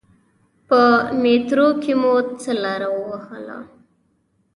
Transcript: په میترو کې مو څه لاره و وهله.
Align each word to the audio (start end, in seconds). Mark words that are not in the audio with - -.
په 0.67 0.79
میترو 1.21 1.67
کې 1.81 1.93
مو 2.01 2.13
څه 2.41 2.51
لاره 2.63 2.87
و 2.93 3.01
وهله. 3.09 3.57